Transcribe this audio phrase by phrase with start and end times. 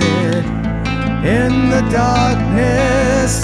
[0.00, 3.42] in the darkness.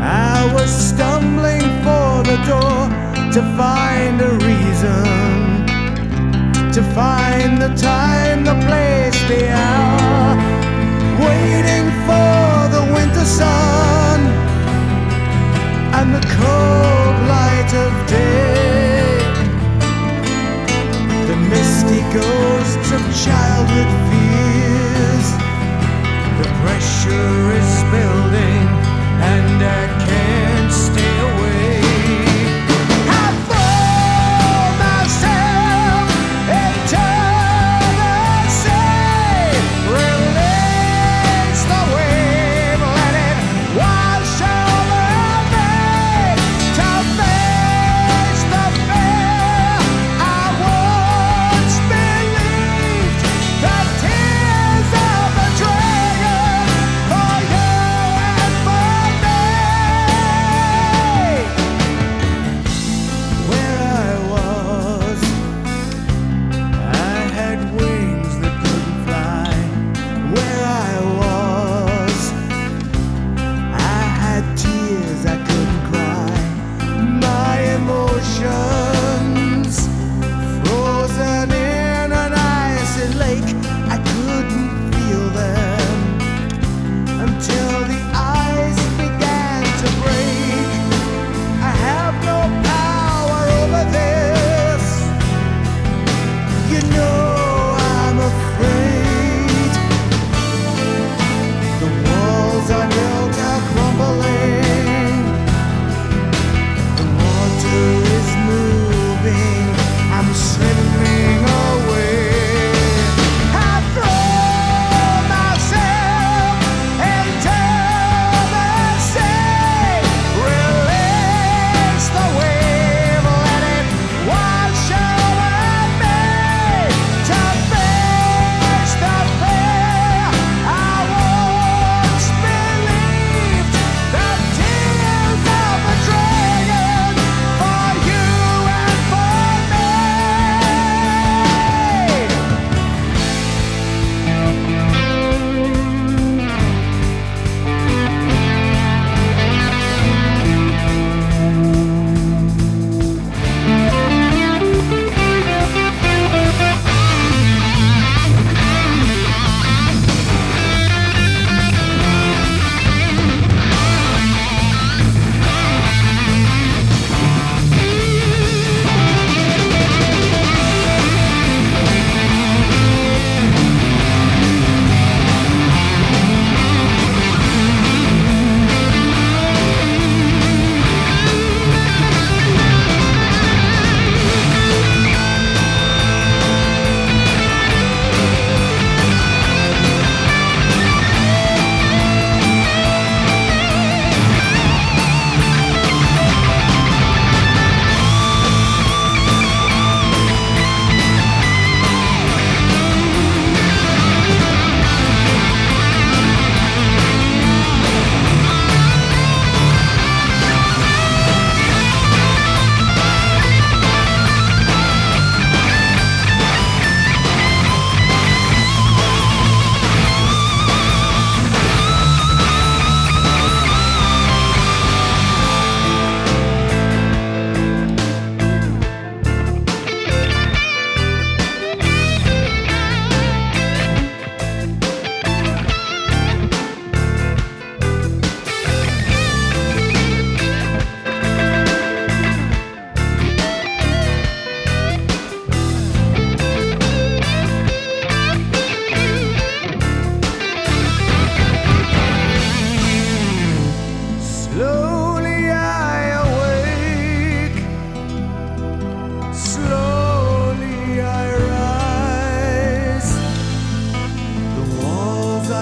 [0.00, 2.88] I was stumbling for the door
[3.32, 5.04] to find a reason,
[6.72, 10.36] to find the time, the place, the hour,
[11.26, 14.20] waiting for the winter sun
[15.98, 19.18] and the cold light of day.
[21.26, 24.15] The misty ghosts of childhood fear
[26.66, 27.55] pressure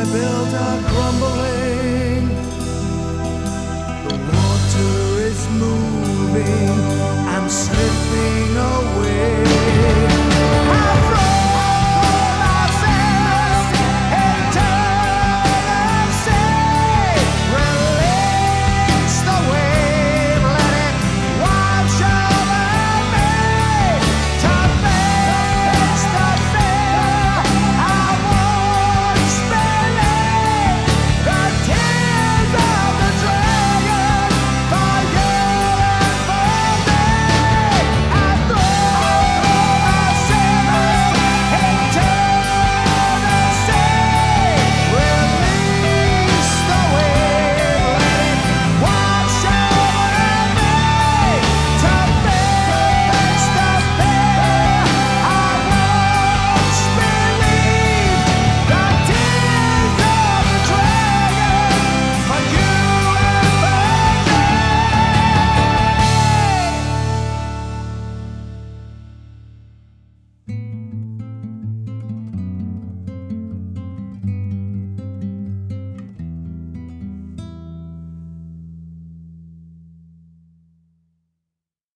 [0.04, 1.43] I built a crumble.